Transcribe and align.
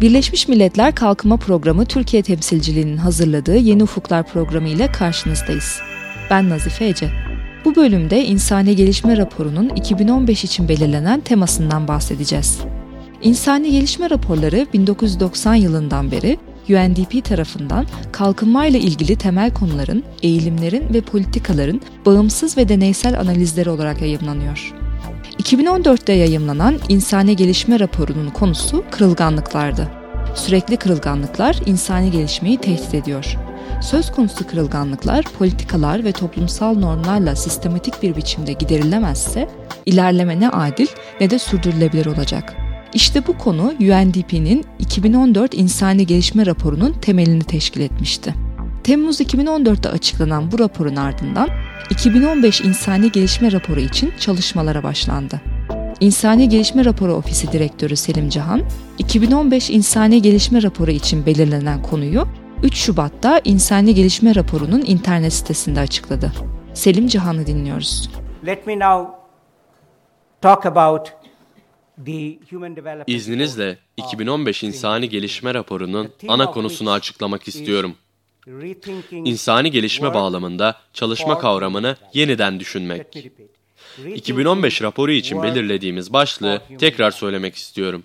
Birleşmiş 0.00 0.48
Milletler 0.48 0.94
Kalkınma 0.94 1.36
Programı 1.36 1.84
Türkiye 1.86 2.22
temsilciliğinin 2.22 2.96
hazırladığı 2.96 3.56
Yeni 3.56 3.82
Ufuklar 3.82 4.26
programı 4.26 4.68
ile 4.68 4.92
karşınızdayız. 4.92 5.80
Ben 6.30 6.48
Nazife 6.50 6.86
Ece. 6.86 7.10
Bu 7.64 7.76
bölümde 7.76 8.24
İnsani 8.24 8.76
Gelişme 8.76 9.16
Raporu'nun 9.16 9.68
2015 9.68 10.44
için 10.44 10.68
belirlenen 10.68 11.20
temasından 11.20 11.88
bahsedeceğiz. 11.88 12.58
İnsani 13.22 13.70
Gelişme 13.70 14.10
Raporları 14.10 14.66
1990 14.72 15.54
yılından 15.54 16.10
beri 16.10 16.38
UNDP 16.68 17.24
tarafından 17.24 17.86
kalkınma 18.12 18.66
ile 18.66 18.78
ilgili 18.78 19.16
temel 19.16 19.54
konuların, 19.54 20.04
eğilimlerin 20.22 20.94
ve 20.94 21.00
politikaların 21.00 21.80
bağımsız 22.06 22.56
ve 22.56 22.68
deneysel 22.68 23.20
analizleri 23.20 23.70
olarak 23.70 24.00
yayımlanıyor. 24.02 24.74
2014'te 25.42 26.12
yayımlanan 26.12 26.78
İnsani 26.88 27.36
Gelişme 27.36 27.80
Raporu'nun 27.80 28.30
konusu 28.30 28.84
kırılganlıklardı. 28.90 29.97
Sürekli 30.38 30.76
kırılganlıklar 30.76 31.56
insani 31.66 32.10
gelişmeyi 32.10 32.58
tehdit 32.58 32.94
ediyor. 32.94 33.36
Söz 33.82 34.12
konusu 34.12 34.46
kırılganlıklar, 34.46 35.24
politikalar 35.38 36.04
ve 36.04 36.12
toplumsal 36.12 36.74
normlarla 36.74 37.36
sistematik 37.36 38.02
bir 38.02 38.16
biçimde 38.16 38.52
giderilemezse 38.52 39.48
ilerleme 39.86 40.40
ne 40.40 40.50
adil 40.50 40.86
ne 41.20 41.30
de 41.30 41.38
sürdürülebilir 41.38 42.06
olacak. 42.06 42.54
İşte 42.94 43.26
bu 43.26 43.38
konu 43.38 43.62
UNDP'nin 43.62 44.64
2014 44.78 45.54
İnsani 45.54 46.06
Gelişme 46.06 46.46
Raporu'nun 46.46 46.92
temelini 46.92 47.44
teşkil 47.44 47.80
etmişti. 47.80 48.34
Temmuz 48.84 49.20
2014'te 49.20 49.88
açıklanan 49.88 50.52
bu 50.52 50.58
raporun 50.58 50.96
ardından 50.96 51.48
2015 51.90 52.60
İnsani 52.60 53.12
Gelişme 53.12 53.52
Raporu 53.52 53.80
için 53.80 54.12
çalışmalara 54.20 54.82
başlandı. 54.82 55.40
İnsani 56.00 56.48
Gelişme 56.48 56.84
Raporu 56.84 57.12
Ofisi 57.12 57.52
Direktörü 57.52 57.96
Selim 57.96 58.28
Cihan, 58.28 58.62
2015 58.98 59.70
İnsani 59.70 60.22
Gelişme 60.22 60.62
Raporu 60.62 60.90
için 60.90 61.26
belirlenen 61.26 61.82
konuyu 61.82 62.24
3 62.62 62.76
Şubat'ta 62.76 63.40
İnsani 63.44 63.94
Gelişme 63.94 64.34
Raporu'nun 64.34 64.82
internet 64.86 65.32
sitesinde 65.32 65.80
açıkladı. 65.80 66.32
Selim 66.74 67.06
Cihan'ı 67.06 67.46
dinliyoruz. 67.46 68.10
Let 68.46 68.66
me 68.66 68.78
now 68.78 69.12
talk 70.40 70.66
about 70.66 71.12
İzninizle 73.06 73.78
2015 73.96 74.62
İnsani 74.62 75.08
Gelişme 75.08 75.54
Raporu'nun 75.54 76.08
ana 76.28 76.50
konusunu 76.50 76.90
açıklamak 76.90 77.48
istiyorum. 77.48 77.94
İnsani 79.12 79.70
gelişme 79.70 80.14
bağlamında 80.14 80.76
çalışma 80.92 81.38
kavramını 81.38 81.96
yeniden 82.14 82.60
düşünmek. 82.60 83.06
2015 84.14 84.82
raporu 84.82 85.12
için 85.12 85.42
belirlediğimiz 85.42 86.12
başlığı 86.12 86.62
tekrar 86.78 87.10
söylemek 87.10 87.56
istiyorum. 87.56 88.02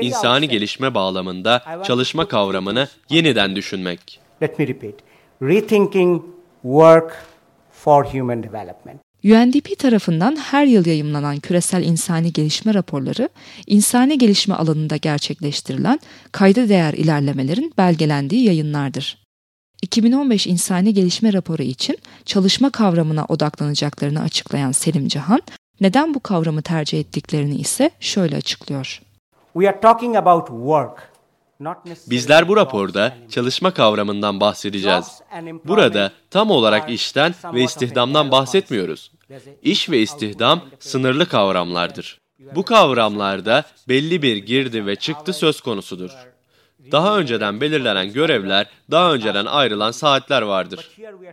İnsani 0.00 0.48
gelişme 0.48 0.94
bağlamında 0.94 1.82
çalışma 1.84 2.28
kavramını 2.28 2.88
yeniden 3.10 3.56
düşünmek. 3.56 4.20
Let 4.42 4.58
me 4.58 4.66
repeat. 4.68 4.94
Rethinking 5.42 6.22
work 6.62 7.24
for 7.72 8.04
human 8.04 8.42
development. 8.42 9.00
UNDP 9.24 9.78
tarafından 9.78 10.36
her 10.36 10.66
yıl 10.66 10.86
yayımlanan 10.86 11.36
küresel 11.40 11.84
insani 11.84 12.32
gelişme 12.32 12.74
raporları, 12.74 13.28
insani 13.66 14.18
gelişme 14.18 14.54
alanında 14.54 14.96
gerçekleştirilen 14.96 16.00
kayda 16.32 16.68
değer 16.68 16.92
ilerlemelerin 16.94 17.72
belgelendiği 17.78 18.44
yayınlardır. 18.44 19.17
2015 19.82 20.46
İnsani 20.46 20.94
Gelişme 20.94 21.32
Raporu 21.32 21.62
için 21.62 21.98
çalışma 22.24 22.70
kavramına 22.70 23.24
odaklanacaklarını 23.28 24.20
açıklayan 24.22 24.72
Selim 24.72 25.08
Cihan, 25.08 25.40
neden 25.80 26.14
bu 26.14 26.20
kavramı 26.20 26.62
tercih 26.62 27.00
ettiklerini 27.00 27.56
ise 27.56 27.90
şöyle 28.00 28.36
açıklıyor. 28.36 29.02
We 29.52 29.68
are 29.68 29.80
talking 29.80 30.16
about 30.16 30.46
work. 30.46 31.12
Bizler 32.06 32.48
bu 32.48 32.56
raporda 32.56 33.16
çalışma 33.30 33.70
kavramından 33.70 34.40
bahsedeceğiz. 34.40 35.20
Burada 35.64 36.12
tam 36.30 36.50
olarak 36.50 36.90
işten 36.90 37.34
ve 37.54 37.62
istihdamdan 37.62 38.30
bahsetmiyoruz. 38.30 39.12
İş 39.62 39.90
ve 39.90 39.98
istihdam 39.98 40.60
sınırlı 40.78 41.28
kavramlardır. 41.28 42.20
Bu 42.54 42.62
kavramlarda 42.62 43.64
belli 43.88 44.22
bir 44.22 44.36
girdi 44.36 44.86
ve 44.86 44.96
çıktı 44.96 45.32
söz 45.32 45.60
konusudur. 45.60 46.10
Daha 46.92 47.18
önceden 47.18 47.60
belirlenen 47.60 48.12
görevler, 48.12 48.66
daha 48.90 49.14
önceden 49.14 49.46
ayrılan 49.46 49.90
saatler 49.90 50.42
vardır. 50.42 50.90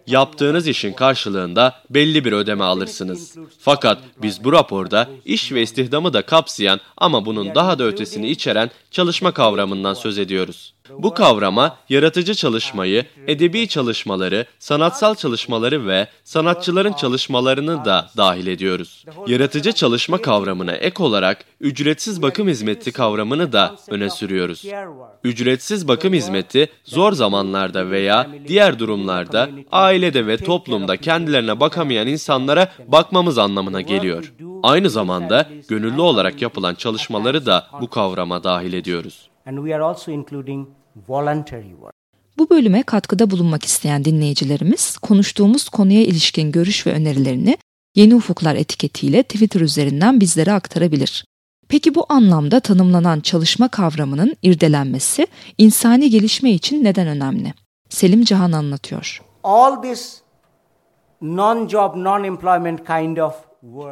Yaptığınız 0.08 0.68
işin 0.68 0.94
karşılığında 0.94 1.76
belli 1.90 2.26
bir 2.26 2.32
ödeme 2.32 2.64
alırsınız. 2.64 3.36
Fakat 3.60 3.98
biz 4.22 4.44
bu 4.44 4.54
raporda 4.54 5.10
iş 5.26 5.52
ve 5.52 5.62
istihdamı 5.62 6.14
da 6.14 6.22
kapsayan 6.22 6.80
ama 6.98 7.26
bunun 7.26 7.56
daha 7.56 7.80
da 7.80 7.84
ötesini 7.84 8.30
içeren 8.30 8.72
çalışma 8.96 9.32
kavramından 9.32 9.94
söz 9.94 10.18
ediyoruz. 10.18 10.74
Bu 10.90 11.14
kavrama 11.14 11.78
yaratıcı 11.90 12.36
çalışmayı, 12.36 13.06
edebi 13.28 13.68
çalışmaları, 13.68 14.46
sanatsal 14.60 15.16
çalışmaları 15.16 15.88
ve 15.88 16.08
sanatçıların 16.24 16.94
çalışmalarını 16.94 17.86
da 17.86 18.10
dahil 18.18 18.48
ediyoruz. 18.48 19.06
Yaratıcı 19.28 19.72
çalışma 19.72 20.18
kavramına 20.18 20.72
ek 20.72 21.04
olarak 21.04 21.46
ücretsiz 21.60 22.22
bakım 22.22 22.48
hizmeti 22.48 22.92
kavramını 22.92 23.54
da 23.54 23.76
öne 23.90 24.10
sürüyoruz. 24.10 24.66
Ücretsiz 25.24 25.88
bakım 25.88 26.14
hizmeti 26.14 26.70
zor 26.84 27.14
zamanlarda 27.14 27.90
veya 27.90 28.28
diğer 28.48 28.80
durumlarda 28.80 29.50
ailede 29.72 30.28
ve 30.28 30.38
toplumda 30.38 30.98
kendilerine 30.98 31.60
bakamayan 31.60 32.08
insanlara 32.08 32.72
bakmamız 32.88 33.38
anlamına 33.38 33.82
geliyor. 33.82 34.34
Aynı 34.66 34.90
zamanda 34.90 35.48
gönüllü 35.68 36.02
olarak 36.02 36.42
yapılan 36.42 36.76
çalışmaları 36.76 37.46
da 37.46 37.68
bu 37.82 37.90
kavrama 37.90 38.44
dahil 38.44 38.74
ediyoruz 38.74 39.30
and 39.46 39.58
we 39.58 39.76
are 39.76 39.84
also 39.84 40.12
including 40.12 40.68
voluntary 41.08 41.70
work. 41.70 41.94
Bu 42.38 42.50
bölüme 42.50 42.84
katkıda 42.84 43.32
bulunmak 43.32 43.64
isteyen 43.64 44.06
dinleyicilerimiz 44.06 44.98
konuştuğumuz 44.98 45.70
konuya 45.70 46.02
ilişkin 46.02 46.52
görüş 46.52 46.88
ve 46.88 46.94
önerilerini 46.94 47.58
Yeni 47.96 48.16
Ufuklar 48.16 48.56
etiketiyle 48.56 49.24
Twitter 49.24 49.62
üzerinden 49.62 50.20
bizlere 50.20 50.52
aktarabilir. 50.52 51.26
Peki 51.70 51.96
bu 51.96 52.06
anlamda 52.10 52.60
tanımlanan 52.60 53.20
çalışma 53.20 53.68
kavramının 53.68 54.36
irdelenmesi 54.42 55.28
insani 55.58 56.10
gelişme 56.10 56.52
için 56.52 56.84
neden 56.84 57.08
önemli? 57.08 57.54
Selim 57.90 58.24
Cihan 58.24 58.52
anlatıyor. 58.52 59.22
All 59.44 59.82
this 59.82 60.22
non-job, 61.22 62.04
non-employment 62.04 62.86
kind 62.86 63.18
of 63.18 63.34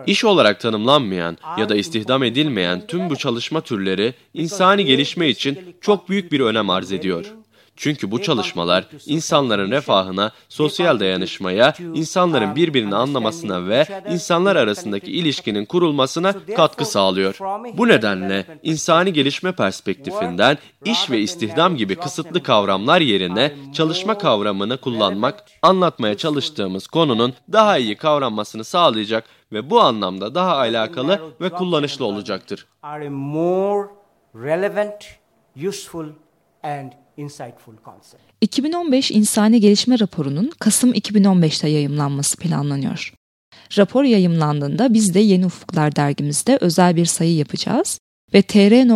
İş 0.07 0.23
olarak 0.25 0.59
tanımlanmayan 0.59 1.37
ya 1.57 1.69
da 1.69 1.75
istihdam 1.75 2.23
edilmeyen 2.23 2.87
tüm 2.87 3.09
bu 3.09 3.15
çalışma 3.15 3.61
türleri 3.61 4.13
insani 4.33 4.85
gelişme 4.85 5.29
için 5.29 5.75
çok 5.81 6.09
büyük 6.09 6.31
bir 6.31 6.39
önem 6.39 6.69
arz 6.69 6.91
ediyor. 6.91 7.33
Çünkü 7.75 8.11
bu 8.11 8.21
çalışmalar 8.21 8.87
insanların 9.05 9.71
refahına, 9.71 10.31
sosyal 10.49 10.99
dayanışmaya, 10.99 11.73
insanların 11.93 12.55
birbirini 12.55 12.95
anlamasına 12.95 13.67
ve 13.67 13.85
insanlar 14.09 14.55
arasındaki 14.55 15.11
ilişkinin 15.11 15.65
kurulmasına 15.65 16.33
katkı 16.55 16.85
sağlıyor. 16.85 17.37
Bu 17.77 17.87
nedenle 17.87 18.45
insani 18.63 19.13
gelişme 19.13 19.51
perspektifinden 19.51 20.57
iş 20.85 21.11
ve 21.11 21.19
istihdam 21.19 21.77
gibi 21.77 21.95
kısıtlı 21.95 22.43
kavramlar 22.43 23.01
yerine 23.01 23.53
çalışma 23.73 24.17
kavramını 24.17 24.77
kullanmak, 24.77 25.43
anlatmaya 25.61 26.17
çalıştığımız 26.17 26.87
konunun 26.87 27.33
daha 27.51 27.77
iyi 27.77 27.95
kavranmasını 27.95 28.63
sağlayacak 28.63 29.23
ve 29.53 29.69
bu 29.69 29.81
anlamda 29.81 30.35
daha 30.35 30.57
alakalı 30.57 31.21
ve 31.41 31.49
kullanışlı 31.49 32.05
olacaktır. 32.05 32.67
And 37.17 37.29
2015 38.41 39.11
İnsani 39.11 39.59
Gelişme 39.59 39.99
Raporu'nun 39.99 40.51
Kasım 40.59 40.93
2015'te 40.93 41.69
yayımlanması 41.69 42.37
planlanıyor. 42.37 43.13
Rapor 43.77 44.03
yayımlandığında 44.03 44.93
biz 44.93 45.13
de 45.13 45.19
Yeni 45.19 45.45
Ufuklar 45.45 45.95
dergimizde 45.95 46.57
özel 46.61 46.95
bir 46.95 47.05
sayı 47.05 47.35
yapacağız 47.35 47.99
ve 48.33 48.41
tr.undp.org'da 48.41 48.93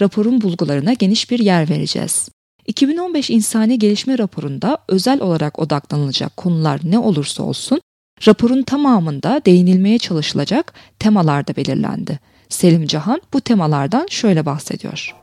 raporun 0.00 0.40
bulgularına 0.40 0.92
geniş 0.92 1.30
bir 1.30 1.38
yer 1.38 1.70
vereceğiz. 1.70 2.28
2015 2.66 3.30
İnsani 3.30 3.78
Gelişme 3.78 4.18
Raporu'nda 4.18 4.78
özel 4.88 5.20
olarak 5.20 5.58
odaklanılacak 5.58 6.36
konular 6.36 6.80
ne 6.84 6.98
olursa 6.98 7.42
olsun, 7.42 7.80
raporun 8.28 8.62
tamamında 8.62 9.42
değinilmeye 9.46 9.98
çalışılacak 9.98 10.72
temalar 10.98 11.46
da 11.46 11.56
belirlendi. 11.56 12.18
Selim 12.48 12.86
Cahan 12.86 13.20
bu 13.32 13.40
temalardan 13.40 14.06
şöyle 14.10 14.46
bahsediyor. 14.46 15.14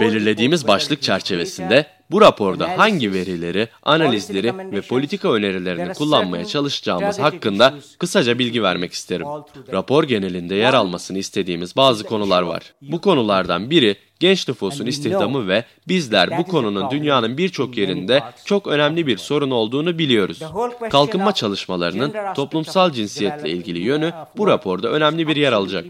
Belirlediğimiz 0.00 0.68
başlık 0.68 1.02
çerçevesinde 1.02 1.86
bu 2.10 2.20
raporda 2.20 2.78
hangi 2.78 3.12
verileri, 3.12 3.68
analizleri 3.82 4.72
ve 4.72 4.80
politika 4.80 5.32
önerilerini 5.32 5.94
kullanmaya 5.94 6.44
çalışacağımız 6.44 7.18
hakkında 7.18 7.74
kısaca 7.98 8.38
bilgi 8.38 8.62
vermek 8.62 8.92
isterim. 8.92 9.26
Rapor 9.72 10.04
genelinde 10.04 10.54
yer 10.54 10.74
almasını 10.74 11.18
istediğimiz 11.18 11.76
bazı 11.76 12.04
konular 12.04 12.42
var. 12.42 12.74
Bu 12.82 13.00
konulardan 13.00 13.70
biri 13.70 13.96
genç 14.20 14.48
nüfusun 14.48 14.86
istihdamı 14.86 15.48
ve 15.48 15.64
bizler 15.88 16.38
bu 16.38 16.44
konunun 16.44 16.90
dünyanın 16.90 17.38
birçok 17.38 17.76
yerinde 17.76 18.22
çok 18.44 18.66
önemli 18.66 19.06
bir 19.06 19.16
sorun 19.16 19.50
olduğunu 19.50 19.98
biliyoruz. 19.98 20.42
Kalkınma 20.90 21.32
çalışmalarının 21.32 22.14
toplumsal 22.34 22.92
cinsiyetle 22.92 23.50
ilgili 23.50 23.78
yönü 23.78 24.12
bu 24.36 24.46
raporda 24.46 24.88
önemli 24.88 25.28
bir 25.28 25.36
yer 25.36 25.52
alacak. 25.52 25.84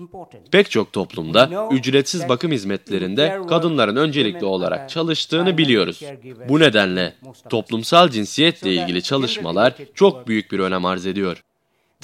Pek 0.52 0.70
çok 0.70 0.92
toplumda 0.92 1.68
ücretsiz 1.70 2.28
bakım 2.28 2.52
hizmetlerinde 2.52 3.40
kadınların 3.48 3.96
öncelikli 3.96 4.44
olarak 4.44 4.90
çalıştığını 4.90 5.58
biliyoruz. 5.58 6.00
Bu 6.48 6.60
nedenle 6.60 7.14
toplumsal 7.50 8.08
cinsiyetle 8.08 8.74
ilgili 8.74 9.02
çalışmalar 9.02 9.74
çok 9.94 10.28
büyük 10.28 10.52
bir 10.52 10.58
önem 10.58 10.84
arz 10.84 11.06
ediyor. 11.06 11.45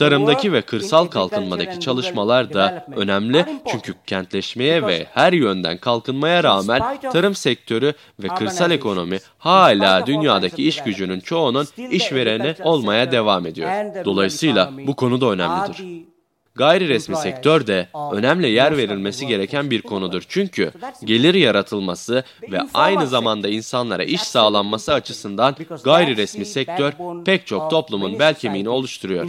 Tarımdaki 0.02 0.52
ve 0.52 0.62
kırsal 0.62 1.06
kalkınmadaki 1.06 1.81
çalışmalar 1.81 2.52
da 2.52 2.87
önemli 2.96 3.46
çünkü 3.70 3.94
kentleşmeye 4.06 4.87
ve 4.87 5.06
her 5.12 5.32
yönden 5.32 5.78
kalkınmaya 5.78 6.44
rağmen 6.44 6.82
tarım 7.12 7.34
sektörü 7.34 7.94
ve 8.22 8.28
kırsal 8.28 8.70
ekonomi 8.70 9.19
hala 9.38 10.06
dünyadaki 10.06 10.69
iş 10.69 10.82
gücünün 10.82 11.20
çoğunun 11.20 11.66
işvereni 11.90 12.54
olmaya 12.64 13.12
devam 13.12 13.46
ediyor. 13.46 13.70
Dolayısıyla 14.04 14.72
bu 14.87 14.96
konu 14.96 15.20
da 15.20 15.26
önemlidir. 15.26 16.12
Gayri 16.54 16.88
resmi 16.88 17.16
sektör 17.16 17.66
de 17.66 17.88
önemli 18.12 18.50
yer 18.50 18.76
verilmesi 18.76 19.26
gereken 19.26 19.70
bir 19.70 19.82
konudur. 19.82 20.22
Çünkü 20.28 20.72
gelir 21.04 21.34
yaratılması 21.34 22.25
ve 22.50 22.60
aynı 22.75 23.06
zamanda 23.06 23.49
insanlara 23.49 24.04
iş 24.04 24.20
sağlanması 24.20 24.93
açısından 24.93 25.56
gayri 25.84 26.16
resmi 26.16 26.46
sektör 26.46 26.93
pek 27.25 27.46
çok 27.46 27.70
toplumun 27.70 28.19
bel 28.19 28.34
kemiğini 28.34 28.69
oluşturuyor. 28.69 29.28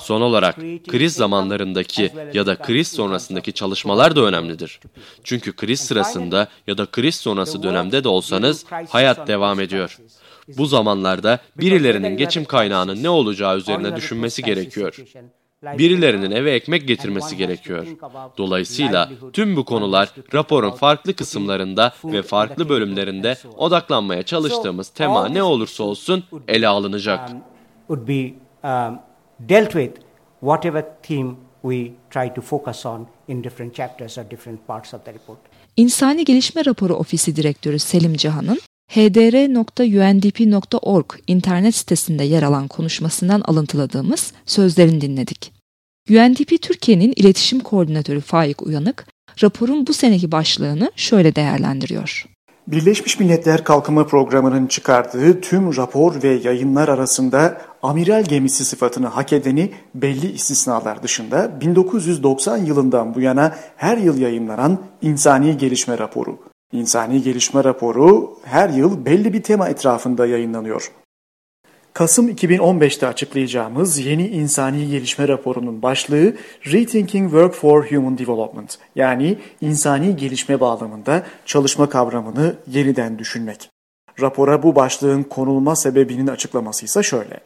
Son 0.00 0.20
olarak 0.20 0.56
kriz 0.88 1.14
zamanlarındaki 1.14 2.12
ya 2.32 2.46
da 2.46 2.56
kriz 2.56 2.88
sonrasındaki 2.88 3.52
çalışmalar 3.52 4.16
da 4.16 4.20
önemlidir. 4.20 4.80
Çünkü 5.24 5.52
kriz 5.52 5.80
sırasında 5.80 6.48
ya 6.66 6.78
da 6.78 6.86
kriz 6.86 7.14
sonrası 7.14 7.62
dönemde 7.62 8.04
de 8.04 8.08
olsanız 8.08 8.64
hayat 8.88 9.28
devam 9.28 9.60
ediyor. 9.60 9.98
Bu 10.48 10.66
zamanlarda 10.66 11.38
birilerinin 11.56 12.16
geçim 12.16 12.44
kaynağının 12.44 13.02
ne 13.02 13.08
olacağı 13.08 13.56
üzerine 13.56 13.96
düşünmesi 13.96 14.42
gerekiyor. 14.42 14.96
Birilerinin 15.78 16.30
eve 16.30 16.52
ekmek 16.52 16.88
getirmesi 16.88 17.36
gerekiyor. 17.36 17.86
Dolayısıyla 18.38 19.10
tüm 19.32 19.56
bu 19.56 19.64
konular 19.64 20.12
raporun 20.34 20.70
farklı 20.70 21.14
kısımlarında 21.14 21.92
ve 22.04 22.22
farklı 22.22 22.68
bölümlerinde 22.68 23.36
odaklanmaya 23.56 24.22
çalıştığımız 24.22 24.88
tema 24.88 25.28
ne 25.28 25.42
olursa 25.42 25.84
olsun 25.84 26.24
ele 26.48 26.68
alınacak. 26.68 27.30
İnsani 35.76 36.24
Gelişme 36.24 36.64
Raporu 36.64 36.94
Ofisi 36.94 37.36
Direktörü 37.36 37.78
Selim 37.78 38.14
Cihan'ın 38.14 38.58
hdr.undp.org 38.88 40.26
internet 41.26 41.74
sitesinde 41.74 42.24
yer 42.24 42.42
alan 42.42 42.68
konuşmasından 42.68 43.40
alıntıladığımız 43.40 44.32
sözlerini 44.46 45.00
dinledik. 45.00 45.55
UNDP 46.10 46.62
Türkiye'nin 46.62 47.12
iletişim 47.16 47.60
koordinatörü 47.60 48.20
Faik 48.20 48.62
Uyanık, 48.62 49.06
raporun 49.42 49.86
bu 49.86 49.92
seneki 49.92 50.32
başlığını 50.32 50.90
şöyle 50.96 51.36
değerlendiriyor. 51.36 52.26
Birleşmiş 52.66 53.20
Milletler 53.20 53.64
Kalkınma 53.64 54.06
Programı'nın 54.06 54.66
çıkardığı 54.66 55.40
tüm 55.40 55.76
rapor 55.76 56.22
ve 56.22 56.28
yayınlar 56.28 56.88
arasında 56.88 57.60
amiral 57.82 58.24
gemisi 58.24 58.64
sıfatını 58.64 59.06
hak 59.06 59.32
edeni 59.32 59.72
belli 59.94 60.32
istisnalar 60.32 61.02
dışında 61.02 61.60
1990 61.60 62.56
yılından 62.56 63.14
bu 63.14 63.20
yana 63.20 63.56
her 63.76 63.98
yıl 63.98 64.18
yayınlanan 64.18 64.78
İnsani 65.02 65.56
Gelişme 65.56 65.98
Raporu. 65.98 66.38
İnsani 66.72 67.22
Gelişme 67.22 67.64
Raporu 67.64 68.38
her 68.44 68.68
yıl 68.68 69.06
belli 69.06 69.32
bir 69.32 69.42
tema 69.42 69.68
etrafında 69.68 70.26
yayınlanıyor. 70.26 70.90
Kasım 71.96 72.28
2015'te 72.28 73.06
açıklayacağımız 73.06 73.98
yeni 73.98 74.28
insani 74.28 74.88
gelişme 74.88 75.28
raporunun 75.28 75.82
başlığı 75.82 76.34
Rethinking 76.66 77.30
Work 77.30 77.54
for 77.54 77.90
Human 77.90 78.18
Development 78.18 78.78
yani 78.96 79.38
insani 79.60 80.16
gelişme 80.16 80.60
bağlamında 80.60 81.22
çalışma 81.46 81.88
kavramını 81.88 82.54
yeniden 82.66 83.18
düşünmek. 83.18 83.70
Rapora 84.20 84.62
bu 84.62 84.74
başlığın 84.74 85.22
konulma 85.22 85.76
sebebinin 85.76 86.26
açıklaması 86.26 86.84
ise 86.84 87.02
şöyle. 87.02 87.40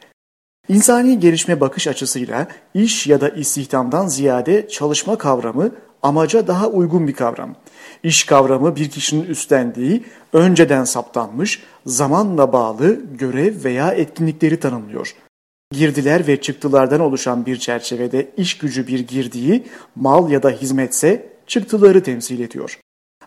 İnsani 0.69 1.19
gelişme 1.19 1.59
bakış 1.59 1.87
açısıyla 1.87 2.47
iş 2.73 3.07
ya 3.07 3.21
da 3.21 3.29
istihdamdan 3.29 4.07
ziyade 4.07 4.67
çalışma 4.67 5.17
kavramı 5.17 5.71
amaca 6.03 6.47
daha 6.47 6.67
uygun 6.67 7.07
bir 7.07 7.13
kavram. 7.13 7.55
İş 8.03 8.23
kavramı 8.23 8.75
bir 8.75 8.89
kişinin 8.89 9.25
üstlendiği, 9.25 10.03
önceden 10.33 10.83
saptanmış, 10.83 11.63
zamanla 11.85 12.53
bağlı 12.53 12.99
görev 13.19 13.63
veya 13.63 13.91
etkinlikleri 13.91 14.59
tanımlıyor. 14.59 15.15
Girdiler 15.71 16.27
ve 16.27 16.41
çıktılardan 16.41 16.99
oluşan 16.99 17.45
bir 17.45 17.57
çerçevede 17.57 18.31
iş 18.37 18.57
gücü 18.57 18.87
bir 18.87 18.99
girdiği, 18.99 19.63
mal 19.95 20.31
ya 20.31 20.43
da 20.43 20.49
hizmetse 20.49 21.29
çıktıları 21.47 22.03
temsil 22.03 22.39
ediyor. 22.39 22.79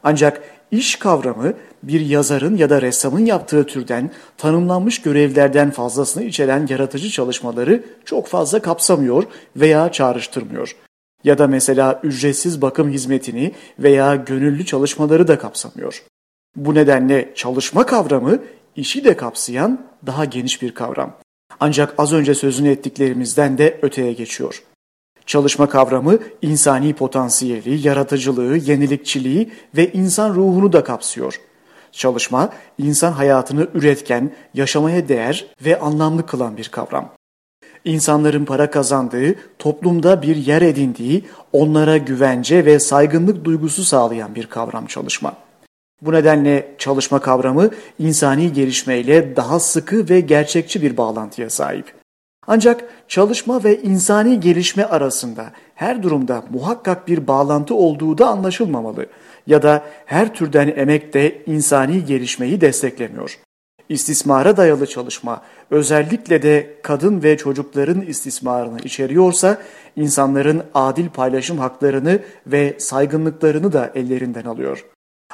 Ancak 0.03 0.43
iş 0.71 0.97
kavramı 0.97 1.55
bir 1.83 2.01
yazarın 2.01 2.57
ya 2.57 2.71
da 2.71 2.83
ressamın 2.83 3.27
yaptığı 3.27 3.67
türden 3.67 4.11
tanımlanmış 4.39 5.03
görevlerden 5.03 5.71
fazlasını 5.71 6.23
içeren 6.23 6.67
yaratıcı 6.71 7.11
çalışmaları 7.11 7.85
çok 8.05 8.27
fazla 8.27 8.63
kapsamıyor 8.63 9.25
veya 9.57 9.93
çağrıştırmıyor 9.93 10.77
ya 11.25 11.39
da 11.39 11.47
mesela 11.47 12.01
ücretsiz 12.03 12.63
bakım 12.63 12.91
hizmetini 12.91 13.53
veya 13.79 14.17
gönüllü 14.17 14.67
çalışmaları 14.67 15.29
da 15.29 15.39
kapsamıyor. 15.39 16.03
Bu 16.57 16.75
nedenle 16.75 17.33
çalışma 17.35 17.87
kavramı 17.87 18.39
işi 18.77 19.05
de 19.05 19.17
kapsayan 19.17 19.87
daha 20.07 20.25
geniş 20.25 20.63
bir 20.63 20.75
kavram. 20.75 21.17
Ancak 21.61 21.95
az 21.99 22.13
önce 22.13 22.35
sözünü 22.35 22.71
ettiklerimizden 22.71 23.59
de 23.59 23.79
öteye 23.83 24.13
geçiyor. 24.13 24.63
Çalışma 25.27 25.69
kavramı 25.69 26.19
insani 26.43 26.95
potansiyeli, 26.95 27.89
yaratıcılığı, 27.89 28.57
yenilikçiliği 28.57 29.53
ve 29.77 29.93
insan 29.93 30.35
ruhunu 30.35 30.73
da 30.73 30.85
kapsıyor. 30.85 31.41
Çalışma, 31.93 32.53
insan 32.79 33.13
hayatını 33.13 33.69
üretken, 33.75 34.31
yaşamaya 34.55 35.09
değer 35.09 35.47
ve 35.65 35.81
anlamlı 35.81 36.27
kılan 36.27 36.57
bir 36.57 36.69
kavram 36.69 37.13
insanların 37.85 38.45
para 38.45 38.71
kazandığı, 38.71 39.35
toplumda 39.59 40.23
bir 40.23 40.37
yer 40.37 40.63
edindiği, 40.63 41.25
onlara 41.53 41.97
güvence 41.97 42.65
ve 42.65 42.79
saygınlık 42.79 43.45
duygusu 43.45 43.85
sağlayan 43.85 44.35
bir 44.35 44.47
kavram 44.47 44.87
çalışma. 44.87 45.33
Bu 46.03 46.13
nedenle 46.13 46.75
çalışma 46.79 47.19
kavramı 47.19 47.71
insani 47.99 48.53
gelişmeyle 48.53 49.37
daha 49.37 49.61
sıkı 49.61 50.09
ve 50.09 50.21
gerçekçi 50.21 50.83
bir 50.83 50.97
bağlantıya 50.97 51.51
sahip. 51.51 51.95
Ancak 52.47 52.85
çalışma 53.09 53.65
ve 53.65 53.83
insani 53.83 54.41
gelişme 54.41 54.85
arasında 54.85 55.53
her 55.75 56.03
durumda 56.03 56.45
muhakkak 56.51 57.09
bir 57.09 57.27
bağlantı 57.27 57.75
olduğu 57.75 58.19
da 58.19 58.27
anlaşılmamalı 58.29 59.07
ya 59.47 59.63
da 59.63 59.85
her 60.07 60.35
türden 60.35 60.73
emek 60.77 61.15
de 61.15 61.43
insani 61.47 62.05
gelişmeyi 62.05 62.61
desteklemiyor. 62.61 63.39
İstismara 63.89 64.57
dayalı 64.57 64.87
çalışma 64.87 65.43
özellikle 65.71 66.43
de 66.43 66.75
kadın 66.83 67.23
ve 67.23 67.37
çocukların 67.37 68.01
istismarını 68.01 68.79
içeriyorsa 68.81 69.59
insanların 69.97 70.63
adil 70.75 71.09
paylaşım 71.09 71.59
haklarını 71.59 72.19
ve 72.47 72.77
saygınlıklarını 72.79 73.73
da 73.73 73.93
ellerinden 73.95 74.45
alıyor. 74.45 74.85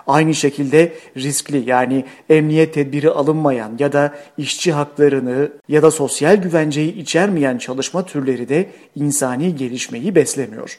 Aynı 0.06 0.34
şekilde 0.34 0.92
riskli 1.16 1.70
yani 1.70 2.04
emniyet 2.28 2.74
tedbiri 2.74 3.10
alınmayan 3.10 3.76
ya 3.78 3.92
da 3.92 4.14
işçi 4.38 4.72
haklarını 4.72 5.52
ya 5.68 5.82
da 5.82 5.90
sosyal 5.90 6.36
güvenceyi 6.36 6.94
içermeyen 6.94 7.58
çalışma 7.58 8.06
türleri 8.06 8.48
de 8.48 8.70
insani 8.94 9.56
gelişmeyi 9.56 10.14
beslemiyor. 10.14 10.78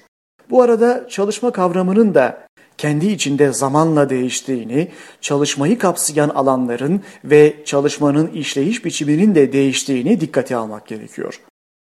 Bu 0.49 0.61
arada 0.61 1.07
çalışma 1.09 1.51
kavramının 1.51 2.13
da 2.13 2.47
kendi 2.81 3.07
içinde 3.07 3.53
zamanla 3.53 4.09
değiştiğini, 4.09 4.88
çalışmayı 5.21 5.77
kapsayan 5.77 6.29
alanların 6.29 7.01
ve 7.23 7.53
çalışmanın 7.65 8.27
işleyiş 8.27 8.85
biçiminin 8.85 9.35
de 9.35 9.53
değiştiğini 9.53 10.21
dikkate 10.21 10.55
almak 10.55 10.88
gerekiyor. 10.88 11.41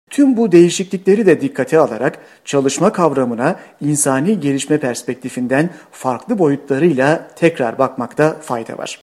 Tüm 0.09 0.37
bu 0.37 0.51
değişiklikleri 0.51 1.25
de 1.25 1.41
dikkate 1.41 1.79
alarak 1.79 2.19
çalışma 2.45 2.91
kavramına 2.91 3.59
insani 3.81 4.39
gelişme 4.39 4.77
perspektifinden 4.77 5.69
farklı 5.91 6.39
boyutlarıyla 6.39 7.27
tekrar 7.35 7.77
bakmakta 7.77 8.37
fayda 8.41 8.77
var. 8.77 8.99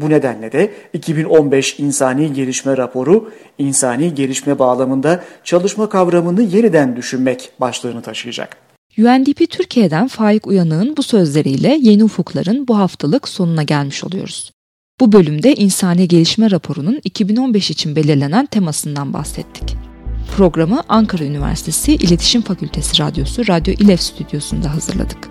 Bu 0.00 0.10
nedenle 0.10 0.52
de 0.52 0.70
2015 0.92 1.80
İnsani 1.80 2.32
Gelişme 2.32 2.76
Raporu, 2.76 3.32
insani 3.58 4.14
gelişme 4.14 4.58
bağlamında 4.58 5.24
çalışma 5.44 5.88
kavramını 5.88 6.42
yeniden 6.42 6.96
düşünmek 6.96 7.52
başlığını 7.60 8.02
taşıyacak. 8.02 8.69
UNDP 8.98 9.50
Türkiye'den 9.50 10.08
Faik 10.08 10.46
Uyanık'ın 10.46 10.96
bu 10.96 11.02
sözleriyle 11.02 11.78
Yeni 11.80 12.04
Ufuklar'ın 12.04 12.68
bu 12.68 12.78
haftalık 12.78 13.28
sonuna 13.28 13.62
gelmiş 13.62 14.04
oluyoruz. 14.04 14.52
Bu 15.00 15.12
bölümde 15.12 15.54
insani 15.54 16.08
gelişme 16.08 16.50
raporunun 16.50 17.00
2015 17.04 17.70
için 17.70 17.96
belirlenen 17.96 18.46
temasından 18.46 19.12
bahsettik. 19.12 19.76
Programı 20.36 20.82
Ankara 20.88 21.24
Üniversitesi 21.24 21.94
İletişim 21.94 22.42
Fakültesi 22.42 23.02
Radyosu 23.02 23.48
Radyo 23.48 23.74
İLEF 23.74 24.00
stüdyosunda 24.00 24.74
hazırladık. 24.74 25.28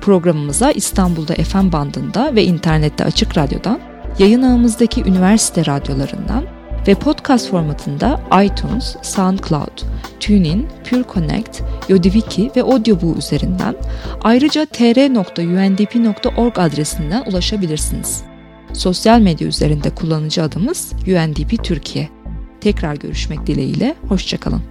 Programımıza 0.00 0.70
İstanbul'da 0.70 1.34
FM 1.34 1.72
bandında 1.72 2.34
ve 2.34 2.44
internette 2.44 3.04
açık 3.04 3.38
radyodan, 3.38 3.80
yayın 4.18 4.42
ağımızdaki 4.42 5.02
üniversite 5.02 5.66
radyolarından 5.66 6.59
ve 6.90 6.94
podcast 6.94 7.50
formatında 7.50 8.20
iTunes, 8.44 8.96
SoundCloud, 9.02 9.82
TuneIn, 10.20 10.68
Pure 10.90 11.04
Connect, 11.14 11.60
Yodiviki 11.88 12.50
ve 12.56 12.62
Audioboo 12.62 13.14
üzerinden 13.18 13.74
ayrıca 14.22 14.66
tr.undp.org 14.66 16.58
adresinden 16.58 17.24
ulaşabilirsiniz. 17.26 18.22
Sosyal 18.72 19.20
medya 19.20 19.48
üzerinde 19.48 19.90
kullanıcı 19.90 20.42
adımız 20.42 20.92
UNDP 21.06 21.64
Türkiye. 21.64 22.08
Tekrar 22.60 22.94
görüşmek 22.94 23.46
dileğiyle, 23.46 23.94
hoşçakalın. 24.08 24.62